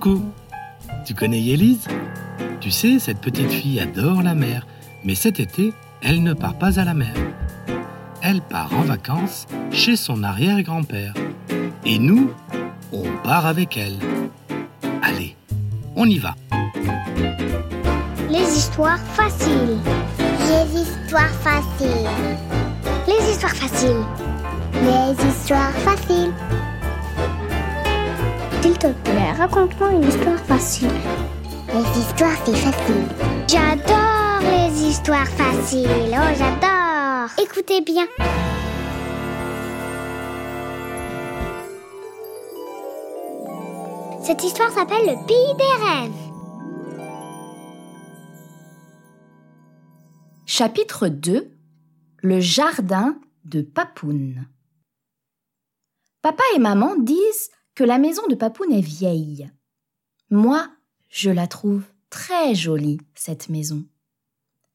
Coucou 0.00 0.24
Tu 1.04 1.14
connais 1.14 1.40
Yélise 1.40 1.86
Tu 2.60 2.70
sais, 2.70 2.98
cette 2.98 3.20
petite 3.20 3.50
fille 3.50 3.80
adore 3.80 4.22
la 4.22 4.34
mer, 4.34 4.66
mais 5.04 5.14
cet 5.14 5.40
été, 5.40 5.74
elle 6.02 6.22
ne 6.22 6.32
part 6.32 6.54
pas 6.54 6.80
à 6.80 6.84
la 6.84 6.94
mer. 6.94 7.12
Elle 8.22 8.40
part 8.40 8.72
en 8.74 8.82
vacances 8.82 9.46
chez 9.70 9.96
son 9.96 10.22
arrière-grand-père. 10.22 11.12
Et 11.84 11.98
nous, 11.98 12.30
on 12.92 13.04
part 13.22 13.44
avec 13.44 13.76
elle. 13.76 13.98
Allez, 15.02 15.36
on 15.96 16.06
y 16.06 16.18
va. 16.18 16.34
Les 18.30 18.56
histoires 18.56 19.00
faciles. 19.00 19.78
Les 20.18 20.80
histoires 20.80 21.34
faciles. 21.42 22.08
Les 23.06 23.30
histoires 23.30 23.54
faciles. 23.54 24.04
Les 24.82 25.28
histoires 25.28 25.72
faciles. 25.72 26.32
S'il 28.70 28.78
te 28.78 28.92
plaît, 29.02 29.32
raconte-moi 29.32 29.90
une 29.94 30.04
histoire 30.04 30.38
facile. 30.38 30.92
Les 31.74 32.00
histoires, 32.00 32.36
c'est 32.44 32.54
facile. 32.54 33.04
J'adore 33.48 34.40
les 34.42 34.82
histoires 34.84 35.26
faciles. 35.26 35.88
Oh, 36.12 36.34
j'adore. 36.38 37.30
Écoutez 37.42 37.80
bien. 37.80 38.06
Cette 44.22 44.44
histoire 44.44 44.70
s'appelle 44.70 45.04
Le 45.04 45.26
Pays 45.26 45.56
des 45.58 45.74
Rêves. 45.84 46.12
Chapitre 50.46 51.08
2 51.08 51.50
Le 52.22 52.38
jardin 52.38 53.18
de 53.44 53.62
Papoun. 53.62 54.46
Papa 56.22 56.44
et 56.54 56.60
maman 56.60 56.94
disent 56.96 57.50
la 57.84 57.98
maison 57.98 58.22
de 58.28 58.34
Papoun 58.34 58.72
est 58.72 58.80
vieille. 58.80 59.50
Moi, 60.30 60.68
je 61.08 61.30
la 61.30 61.46
trouve 61.46 61.84
très 62.10 62.54
jolie, 62.54 63.00
cette 63.14 63.48
maison. 63.48 63.84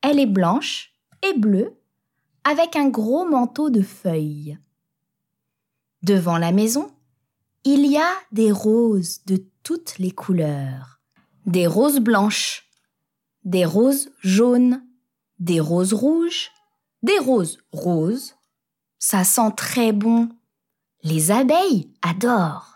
Elle 0.01 0.19
est 0.19 0.25
blanche 0.25 0.93
et 1.23 1.37
bleue, 1.37 1.73
avec 2.43 2.75
un 2.75 2.89
gros 2.89 3.25
manteau 3.25 3.69
de 3.69 3.81
feuilles. 3.81 4.57
Devant 6.03 6.37
la 6.37 6.51
maison, 6.51 6.91
il 7.63 7.85
y 7.87 7.97
a 7.97 8.11
des 8.31 8.51
roses 8.51 9.25
de 9.25 9.43
toutes 9.63 9.97
les 9.97 10.11
couleurs. 10.11 10.99
Des 11.47 11.65
roses 11.65 11.99
blanches, 11.99 12.69
des 13.43 13.65
roses 13.65 14.11
jaunes, 14.21 14.83
des 15.39 15.59
roses 15.59 15.93
rouges, 15.93 16.51
des 17.01 17.17
roses 17.19 17.57
roses. 17.71 18.35
Ça 18.99 19.23
sent 19.23 19.51
très 19.57 19.91
bon. 19.91 20.29
Les 21.03 21.31
abeilles 21.31 21.91
adorent. 22.01 22.74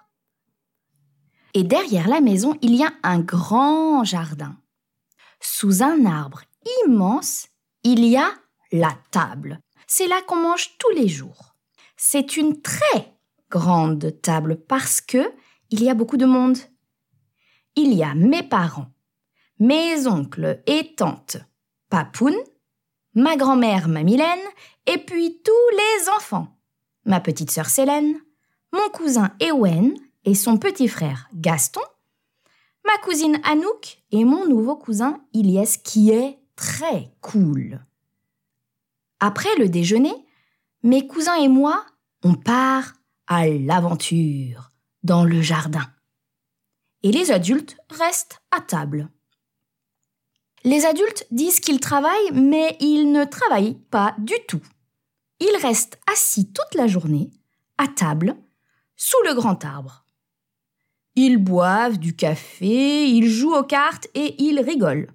Et 1.54 1.64
derrière 1.64 2.08
la 2.08 2.22
maison, 2.22 2.58
il 2.62 2.76
y 2.76 2.84
a 2.84 2.92
un 3.04 3.20
grand 3.20 4.04
jardin. 4.04 4.58
Sous 5.42 5.84
un 5.84 6.06
arbre 6.06 6.42
immense, 6.86 7.48
il 7.84 8.06
y 8.06 8.18
a 8.18 8.30
la 8.72 8.96
table. 9.12 9.60
C'est 9.88 10.08
là 10.08 10.22
qu'on 10.28 10.36
mange 10.36 10.78
tous 10.78 10.92
les 10.92 11.08
jours. 11.08 11.56
C'est 11.98 12.38
une 12.38 12.62
très 12.62 13.18
grande 13.50 14.22
table 14.22 14.58
parce 14.68 15.02
que 15.02 15.32
il 15.72 15.84
y 15.84 15.90
a 15.90 15.94
beaucoup 15.94 16.18
de 16.18 16.26
monde. 16.26 16.58
Il 17.76 17.94
y 17.94 18.04
a 18.04 18.14
mes 18.14 18.44
parents, 18.44 18.92
mes 19.60 20.08
oncles 20.08 20.62
et 20.66 20.96
tantes, 20.96 21.38
Papoun, 21.90 22.36
ma 23.14 23.36
grand-mère 23.36 23.88
Mamilène 23.88 24.40
et 24.86 24.98
puis 24.98 25.42
tous 25.44 25.76
les 25.76 26.10
enfants. 26.10 26.58
Ma 27.06 27.20
petite 27.20 27.52
sœur 27.52 27.68
Célène, 27.68 28.20
mon 28.72 28.90
cousin 28.90 29.32
Ewen 29.40 29.94
et 30.26 30.36
son 30.36 30.58
petit 30.58 30.88
frère 30.88 31.30
Gaston, 31.34 31.82
ma 32.86 32.98
cousine 33.04 33.40
Anouk 33.44 34.04
et 34.12 34.26
mon 34.26 34.48
nouveau 34.48 34.76
cousin 34.76 35.22
Ilyes 35.34 35.82
qui 35.84 36.12
est 36.12 36.40
très 36.56 37.12
cool. 37.22 37.86
Après 39.20 39.54
le 39.58 39.70
déjeuner, 39.70 40.14
mes 40.84 41.08
cousins 41.08 41.36
et 41.36 41.48
moi, 41.48 41.86
on 42.24 42.36
part 42.36 42.94
à 43.28 43.48
l'aventure 43.48 44.72
dans 45.04 45.24
le 45.24 45.42
jardin. 45.42 45.86
Et 47.04 47.12
les 47.12 47.32
adultes 47.32 47.78
restent 47.90 48.42
à 48.52 48.60
table. 48.60 49.10
Les 50.64 50.86
adultes 50.86 51.26
disent 51.32 51.62
qu'ils 51.62 51.80
travaillent, 51.80 52.32
mais 52.34 52.76
ils 52.82 53.12
ne 53.12 53.24
travaillent 53.24 53.80
pas 53.90 54.16
du 54.18 54.34
tout. 54.48 54.62
Ils 55.40 55.58
restent 55.62 56.00
assis 56.12 56.52
toute 56.52 56.76
la 56.76 56.88
journée, 56.88 57.32
à 57.78 57.88
table, 57.88 58.36
sous 58.98 59.22
le 59.26 59.34
grand 59.34 59.64
arbre. 59.64 60.06
Ils 61.22 61.38
boivent 61.38 62.00
du 62.00 62.16
café, 62.16 63.06
ils 63.10 63.30
jouent 63.30 63.54
aux 63.54 63.66
cartes 63.66 64.08
et 64.14 64.42
ils 64.42 64.62
rigolent. 64.62 65.12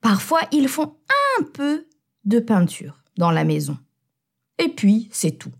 Parfois, 0.00 0.42
ils 0.52 0.68
font 0.68 0.94
un 1.40 1.42
peu 1.42 1.88
de 2.24 2.38
peinture 2.38 3.02
dans 3.16 3.32
la 3.32 3.42
maison. 3.42 3.76
Et 4.58 4.68
puis, 4.68 5.08
c'est 5.10 5.32
tout. 5.32 5.50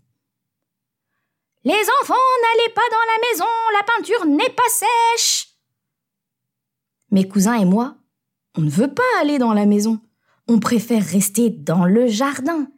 Les 1.65 1.83
enfants, 2.01 2.13
n'allez 2.41 2.73
pas 2.73 2.89
dans 2.89 3.05
la 3.11 3.27
maison, 3.27 3.51
la 3.73 3.83
peinture 3.83 4.25
n'est 4.27 4.55
pas 4.55 4.63
sèche. 4.69 5.49
Mes 7.11 7.27
cousins 7.27 7.59
et 7.59 7.65
moi, 7.65 7.97
on 8.55 8.61
ne 8.61 8.69
veut 8.69 8.93
pas 8.93 9.03
aller 9.19 9.39
dans 9.39 9.53
la 9.53 9.65
maison. 9.65 9.99
On 10.47 10.61
préfère 10.61 11.03
rester 11.03 11.49
dans 11.49 11.83
le 11.83 12.07
jardin. 12.07 12.69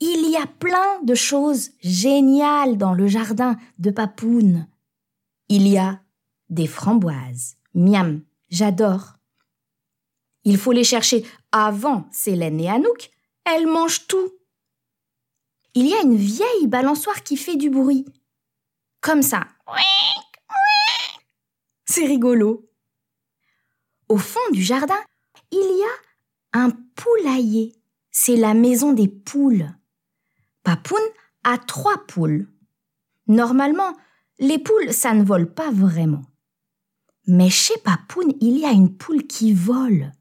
Il 0.00 0.28
y 0.28 0.36
a 0.36 0.46
plein 0.46 1.02
de 1.04 1.14
choses 1.14 1.70
géniales 1.80 2.76
dans 2.76 2.92
le 2.92 3.06
jardin 3.06 3.56
de 3.78 3.90
Papoun. 3.90 4.66
Il 5.50 5.66
y 5.66 5.78
a 5.78 6.00
des 6.48 6.68
framboises. 6.68 7.56
Miam, 7.74 8.22
j'adore. 8.50 9.14
Il 10.44 10.56
faut 10.56 10.70
les 10.70 10.84
chercher 10.84 11.26
avant 11.50 12.08
Célène 12.12 12.60
et 12.60 12.70
Anouk. 12.70 13.10
Elles 13.44 13.66
mangent 13.66 14.06
tout. 14.06 14.32
Il 15.74 15.88
y 15.88 15.94
a 15.94 16.02
une 16.02 16.16
vieille 16.16 16.68
balançoire 16.68 17.24
qui 17.24 17.36
fait 17.36 17.56
du 17.56 17.68
bruit. 17.68 18.06
Comme 19.00 19.22
ça. 19.22 19.48
C'est 21.84 22.06
rigolo. 22.06 22.70
Au 24.08 24.18
fond 24.18 24.38
du 24.52 24.62
jardin, 24.62 25.00
il 25.50 25.58
y 25.58 25.82
a 25.82 26.60
un 26.60 26.70
poulailler. 26.94 27.72
C'est 28.12 28.36
la 28.36 28.54
maison 28.54 28.92
des 28.92 29.08
poules. 29.08 29.68
Papoun 30.62 31.02
a 31.42 31.58
trois 31.58 32.06
poules. 32.06 32.48
Normalement, 33.26 33.96
les 34.40 34.58
poules, 34.58 34.92
ça 34.92 35.14
ne 35.14 35.22
vole 35.22 35.52
pas 35.52 35.70
vraiment. 35.70 36.24
Mais 37.26 37.50
chez 37.50 37.76
Papoun, 37.78 38.32
il 38.40 38.58
y 38.58 38.64
a 38.64 38.72
une 38.72 38.96
poule 38.96 39.26
qui 39.26 39.52
vole. 39.52 40.12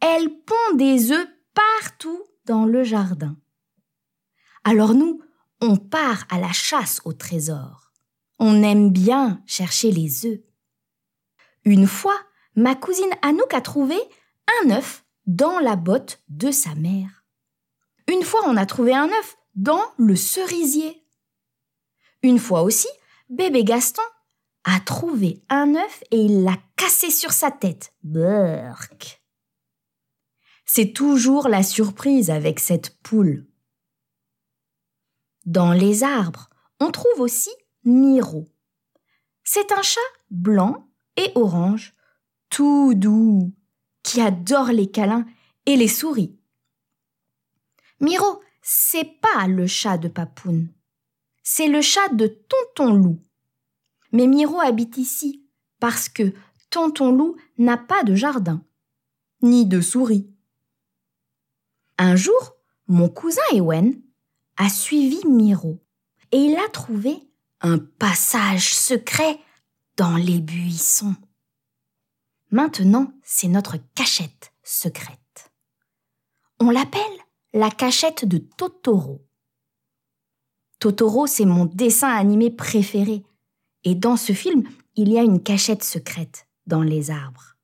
Elle 0.00 0.28
pond 0.44 0.76
des 0.76 1.10
œufs 1.10 1.28
partout 1.54 2.22
dans 2.44 2.66
le 2.66 2.84
jardin. 2.84 3.36
Alors 4.62 4.94
nous, 4.94 5.20
on 5.60 5.76
part 5.76 6.24
à 6.30 6.38
la 6.38 6.52
chasse 6.52 7.00
au 7.04 7.14
trésor. 7.14 7.92
On 8.38 8.62
aime 8.62 8.90
bien 8.90 9.42
chercher 9.46 9.90
les 9.90 10.26
œufs. 10.26 10.40
Une 11.64 11.86
fois, 11.86 12.18
ma 12.54 12.74
cousine 12.74 13.10
Anouk 13.22 13.54
a 13.54 13.62
trouvé 13.62 13.96
un 14.62 14.70
œuf 14.70 15.06
dans 15.26 15.58
la 15.60 15.76
botte 15.76 16.22
de 16.28 16.50
sa 16.50 16.74
mère. 16.74 17.24
Une 18.06 18.22
fois, 18.22 18.40
on 18.46 18.56
a 18.58 18.66
trouvé 18.66 18.94
un 18.94 19.08
œuf 19.08 19.38
dans 19.54 19.82
le 19.96 20.14
cerisier. 20.14 21.02
Une 22.22 22.38
fois 22.38 22.62
aussi, 22.62 22.88
bébé 23.34 23.64
Gaston 23.64 24.02
a 24.64 24.80
trouvé 24.80 25.42
un 25.48 25.74
œuf 25.74 26.02
et 26.10 26.18
il 26.18 26.42
l'a 26.42 26.56
cassé 26.76 27.10
sur 27.10 27.32
sa 27.32 27.50
tête. 27.50 27.92
Burk. 28.02 29.22
C'est 30.64 30.92
toujours 30.92 31.48
la 31.48 31.62
surprise 31.62 32.30
avec 32.30 32.60
cette 32.60 32.98
poule. 33.02 33.46
Dans 35.44 35.72
les 35.72 36.02
arbres, 36.02 36.48
on 36.80 36.90
trouve 36.90 37.20
aussi 37.20 37.50
Miro. 37.84 38.48
C'est 39.42 39.72
un 39.72 39.82
chat 39.82 40.00
blanc 40.30 40.88
et 41.16 41.30
orange, 41.34 41.94
tout 42.48 42.94
doux, 42.94 43.52
qui 44.02 44.20
adore 44.20 44.72
les 44.72 44.90
câlins 44.90 45.26
et 45.66 45.76
les 45.76 45.88
souris. 45.88 46.38
Miro, 48.00 48.40
c'est 48.62 49.20
pas 49.20 49.46
le 49.46 49.66
chat 49.66 49.98
de 49.98 50.08
Papoun. 50.08 50.72
C'est 51.42 51.68
le 51.68 51.82
chat 51.82 52.08
de 52.14 52.26
Tonton 52.26 52.94
Loup. 52.94 53.20
Mais 54.14 54.28
Miro 54.28 54.60
habite 54.60 54.96
ici 54.96 55.44
parce 55.80 56.08
que 56.08 56.32
Tonton 56.70 57.10
Loup 57.10 57.36
n'a 57.58 57.76
pas 57.76 58.04
de 58.04 58.14
jardin, 58.14 58.64
ni 59.42 59.66
de 59.66 59.80
souris. 59.80 60.30
Un 61.98 62.14
jour, 62.14 62.54
mon 62.86 63.08
cousin 63.08 63.42
Ewen 63.52 64.00
a 64.56 64.68
suivi 64.68 65.20
Miro 65.26 65.84
et 66.30 66.38
il 66.38 66.56
a 66.56 66.68
trouvé 66.68 67.28
un 67.60 67.78
passage 67.78 68.72
secret 68.72 69.40
dans 69.96 70.16
les 70.16 70.38
buissons. 70.38 71.16
Maintenant, 72.52 73.12
c'est 73.24 73.48
notre 73.48 73.78
cachette 73.96 74.52
secrète. 74.62 75.50
On 76.60 76.70
l'appelle 76.70 77.02
la 77.52 77.68
cachette 77.72 78.26
de 78.26 78.38
Totoro. 78.38 79.26
Totoro, 80.78 81.26
c'est 81.26 81.46
mon 81.46 81.64
dessin 81.64 82.10
animé 82.10 82.52
préféré. 82.52 83.24
Et 83.84 83.94
dans 83.94 84.16
ce 84.16 84.32
film, 84.32 84.64
il 84.96 85.12
y 85.12 85.18
a 85.18 85.22
une 85.22 85.42
cachette 85.42 85.84
secrète 85.84 86.46
dans 86.66 86.82
les 86.82 87.10
arbres. 87.10 87.56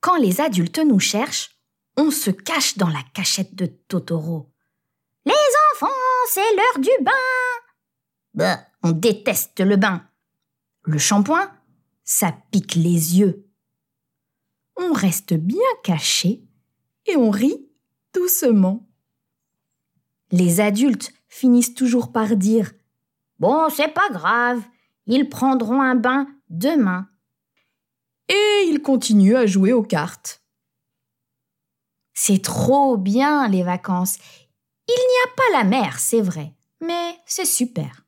Quand 0.00 0.16
les 0.16 0.40
adultes 0.40 0.78
nous 0.78 1.00
cherchent, 1.00 1.58
on 1.96 2.10
se 2.10 2.30
cache 2.30 2.78
dans 2.78 2.88
la 2.88 3.02
cachette 3.12 3.54
de 3.54 3.66
Totoro. 3.66 4.50
Les 5.26 5.32
enfants, 5.72 5.86
c'est 6.30 6.54
l'heure 6.56 6.78
du 6.78 7.04
bain. 7.04 7.10
Bah, 8.34 8.60
on 8.82 8.92
déteste 8.92 9.60
le 9.60 9.76
bain. 9.76 10.06
Le 10.84 10.98
shampoing, 10.98 11.50
ça 12.04 12.34
pique 12.50 12.76
les 12.76 13.18
yeux. 13.18 13.46
On 14.76 14.92
reste 14.92 15.34
bien 15.34 15.58
caché 15.82 16.42
et 17.06 17.16
on 17.16 17.30
rit 17.30 17.68
doucement. 18.14 18.88
Les 20.30 20.60
adultes 20.60 21.12
finissent 21.28 21.74
toujours 21.74 22.12
par 22.12 22.36
dire 22.36 22.72
Bon, 23.38 23.68
c'est 23.68 23.92
pas 23.92 24.08
grave, 24.10 24.62
ils 25.10 25.28
prendront 25.28 25.82
un 25.82 25.96
bain 25.96 26.28
demain. 26.48 27.08
Et 28.28 28.68
ils 28.68 28.80
continuent 28.80 29.36
à 29.36 29.44
jouer 29.44 29.72
aux 29.72 29.82
cartes. 29.82 30.42
C'est 32.14 32.42
trop 32.42 32.96
bien 32.96 33.48
les 33.48 33.64
vacances. 33.64 34.18
Il 34.88 34.92
n'y 34.92 35.30
a 35.30 35.34
pas 35.36 35.58
la 35.58 35.64
mer, 35.64 35.98
c'est 35.98 36.20
vrai, 36.20 36.54
mais 36.80 37.18
c'est 37.26 37.44
super. 37.44 38.06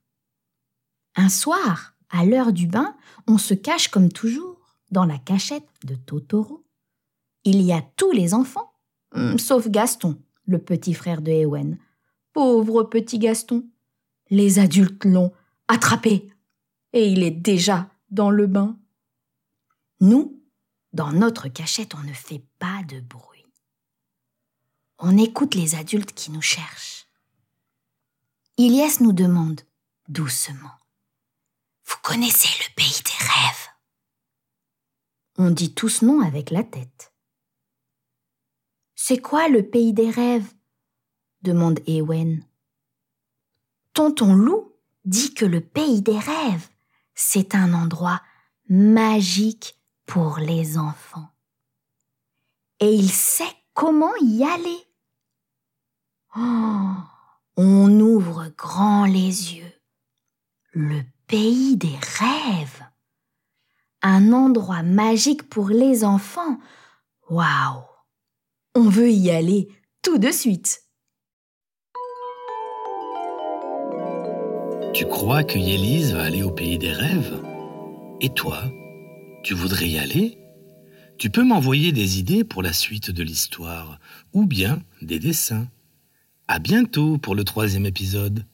Un 1.17 1.29
soir, 1.29 1.95
à 2.09 2.25
l'heure 2.25 2.53
du 2.53 2.67
bain, 2.69 2.97
on 3.27 3.37
se 3.37 3.55
cache 3.55 3.89
comme 3.89 4.11
toujours 4.11 4.61
dans 4.91 5.05
la 5.05 5.19
cachette 5.19 5.69
de 5.85 5.97
Totoro. 5.97 6.65
Il 7.45 7.61
y 7.63 7.73
a 7.73 7.83
tous 7.97 8.13
les 8.13 8.33
enfants, 8.33 8.73
hum, 9.13 9.39
sauf 9.39 9.69
Gaston, 9.69 10.21
le 10.47 10.59
petit 10.59 10.95
frère 10.95 11.21
de 11.21 11.33
Ewen. 11.33 11.79
Pauvre 12.33 12.85
petit 12.85 13.19
Gaston. 13.19 13.67
Les 14.31 14.61
adultes 14.61 15.05
l'ont 15.05 15.33
attrapé 15.69 16.32
et 16.93 17.09
il 17.09 17.23
est 17.23 17.31
déjà 17.31 17.89
dans 18.11 18.31
le 18.31 18.47
bain. 18.47 18.79
Nous, 20.01 20.41
dans 20.93 21.13
notre 21.13 21.49
cachette, 21.49 21.95
on 21.95 22.03
ne 22.03 22.13
fait 22.13 22.45
pas 22.59 22.83
de 22.85 23.01
bruit. 23.01 23.47
On 24.99 25.17
écoute 25.17 25.55
les 25.55 25.75
adultes 25.75 26.13
qui 26.13 26.31
nous 26.31 26.43
cherchent. 26.43 27.07
Ilias 28.59 28.99
nous 29.01 29.13
demande 29.13 29.63
doucement 30.09 30.77
Vous 31.85 31.97
connaissez 32.03 32.49
le 32.49 32.75
pays 32.77 33.03
des 33.05 33.25
rêves? 33.25 33.69
On 35.39 35.51
dit 35.51 35.75
tous 35.75 36.03
non 36.03 36.21
avec 36.21 36.51
la 36.51 36.63
tête. 36.63 37.13
C'est 38.95 39.19
quoi 39.19 39.49
le 39.49 39.67
pays 39.69 39.93
des 39.93 40.11
rêves? 40.11 40.53
demande 41.43 41.81
Ewen. 41.89 42.47
Tonton 43.95 44.35
Loup 44.35 44.77
dit 45.05 45.35
que 45.35 45.45
le 45.45 45.61
pays 45.61 46.03
des 46.03 46.19
rêves, 46.19 46.69
c'est 47.15 47.55
un 47.55 47.75
endroit 47.75 48.23
magique 48.69 49.79
pour 50.07 50.39
les 50.39 50.79
enfants. 50.79 51.29
Et 52.81 52.93
il 52.93 53.11
sait 53.11 53.45
comment 53.75 54.15
y 54.21 54.45
aller. 54.45 54.87
Oh, 56.37 56.95
on 57.57 58.01
ouvre 58.01 58.49
grand 58.57 59.05
les 59.05 59.55
yeux. 59.55 59.73
Le 60.73 61.03
pays 61.27 61.77
des 61.77 61.97
rêves. 62.19 62.83
Un 64.03 64.33
endroit 64.33 64.83
magique 64.83 65.49
pour 65.49 65.69
les 65.69 66.05
enfants. 66.05 66.59
Waouh 67.29 67.85
On 68.75 68.89
veut 68.89 69.11
y 69.11 69.31
aller 69.31 69.69
tout 70.03 70.19
de 70.19 70.31
suite. 70.31 70.83
Tu 74.95 75.07
crois 75.07 75.43
que 75.43 75.59
Yélise 75.59 76.13
va 76.13 76.25
aller 76.25 76.43
au 76.43 76.51
pays 76.51 76.77
des 76.77 76.93
rêves? 76.93 77.41
Et 78.21 78.29
toi, 78.29 78.63
tu 79.43 79.55
voudrais 79.55 79.89
y 79.89 79.99
aller? 79.99 80.37
Tu 81.17 81.31
peux 81.31 81.45
m'envoyer 81.45 81.93
des 81.93 82.19
idées 82.19 82.45
pour 82.45 82.63
la 82.63 82.75
suite 82.75 83.11
de 83.11 83.23
l'histoire, 83.23 83.99
ou 84.35 84.45
bien 84.45 84.83
des 85.01 85.19
dessins. 85.19 85.67
À 86.47 86.59
bientôt 86.59 87.17
pour 87.17 87.35
le 87.35 87.45
troisième 87.45 87.87
épisode. 87.87 88.45